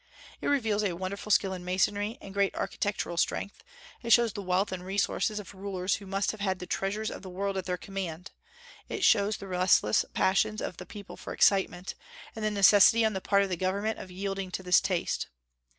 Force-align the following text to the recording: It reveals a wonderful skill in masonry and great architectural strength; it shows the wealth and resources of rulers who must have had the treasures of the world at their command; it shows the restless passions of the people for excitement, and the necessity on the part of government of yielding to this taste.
It 0.41 0.47
reveals 0.47 0.83
a 0.83 0.93
wonderful 0.95 1.31
skill 1.31 1.53
in 1.53 1.63
masonry 1.63 2.17
and 2.21 2.33
great 2.33 2.55
architectural 2.55 3.17
strength; 3.17 3.63
it 4.01 4.09
shows 4.09 4.33
the 4.33 4.41
wealth 4.41 4.71
and 4.71 4.83
resources 4.83 5.39
of 5.39 5.53
rulers 5.53 5.97
who 5.97 6.07
must 6.07 6.31
have 6.31 6.39
had 6.39 6.57
the 6.57 6.65
treasures 6.65 7.11
of 7.11 7.21
the 7.21 7.29
world 7.29 7.55
at 7.55 7.65
their 7.65 7.77
command; 7.77 8.31
it 8.89 9.03
shows 9.03 9.37
the 9.37 9.45
restless 9.45 10.03
passions 10.15 10.59
of 10.59 10.77
the 10.77 10.87
people 10.87 11.17
for 11.17 11.33
excitement, 11.33 11.93
and 12.35 12.43
the 12.43 12.49
necessity 12.49 13.05
on 13.05 13.13
the 13.13 13.21
part 13.21 13.43
of 13.43 13.59
government 13.59 13.99
of 13.99 14.09
yielding 14.09 14.49
to 14.49 14.63
this 14.63 14.81
taste. 14.81 15.27